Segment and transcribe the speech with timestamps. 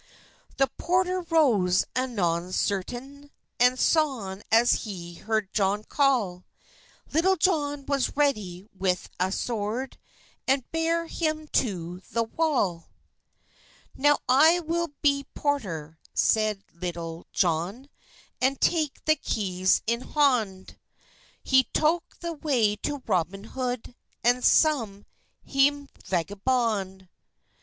[0.57, 6.43] The portere rose anon sertan, As sone as he herd John calle;
[7.13, 9.97] Litul Johne was redy with a swerd,
[10.47, 12.85] And bare hym to the walle.
[13.93, 17.87] "Now will I be porter," seid Litul Johne,
[18.41, 20.79] "And take the keyes in honde;"
[21.43, 23.93] He toke the way to Robyn Hode,
[24.23, 25.05] And sone
[25.43, 27.07] he hym vnbonde.